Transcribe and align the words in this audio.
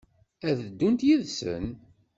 Ad 0.49 0.57
ddunt 0.67 1.05
yid-sen? 1.07 1.65